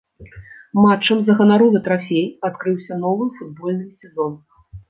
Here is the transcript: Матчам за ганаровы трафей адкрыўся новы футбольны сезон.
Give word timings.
Матчам 0.85 1.19
за 1.27 1.35
ганаровы 1.43 1.83
трафей 1.89 2.25
адкрыўся 2.51 3.01
новы 3.07 3.31
футбольны 3.39 3.87
сезон. 4.03 4.33